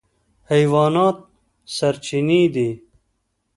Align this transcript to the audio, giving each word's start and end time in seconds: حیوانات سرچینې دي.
حیوانات 0.51 1.17
سرچینې 1.75 2.41
دي. 2.53 2.69